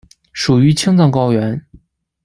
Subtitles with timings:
[0.33, 1.63] 属于青藏高原。